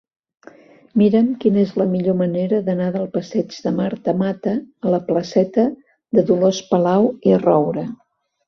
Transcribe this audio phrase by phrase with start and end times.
[1.01, 5.67] Mira'm quina és la millor manera d'anar del passeig de Marta Mata a la placeta
[6.21, 7.89] de Dolors Palau i Roura.